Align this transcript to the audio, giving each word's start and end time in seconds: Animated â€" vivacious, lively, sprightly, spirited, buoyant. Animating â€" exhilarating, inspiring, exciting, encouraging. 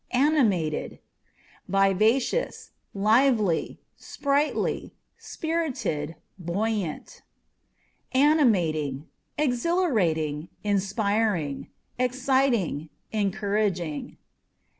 Animated 0.17 0.97
â€" 1.69 1.91
vivacious, 1.93 2.71
lively, 2.91 3.79
sprightly, 3.95 4.95
spirited, 5.19 6.15
buoyant. 6.39 7.21
Animating 8.11 9.05
â€" 9.37 9.43
exhilarating, 9.45 10.47
inspiring, 10.63 11.69
exciting, 11.99 12.89
encouraging. 13.11 14.17